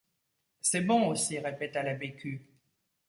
C’est 0.61 0.81
bon 0.81 1.09
aussi, 1.09 1.37
répéta 1.37 1.83
la 1.83 1.93
Bécu. 1.93 2.43